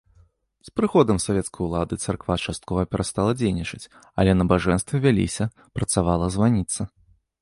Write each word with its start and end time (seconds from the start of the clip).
З 0.67 0.71
прыходам 0.79 1.17
савецкай 1.25 1.61
улады 1.65 1.99
царква 2.07 2.37
часткова 2.47 2.85
перастала 2.93 3.31
дзейнічаць, 3.41 3.89
але 4.23 4.31
набажэнствы 4.41 4.95
вяліся, 5.05 5.49
працавала 5.81 6.25
званіца. 6.39 6.89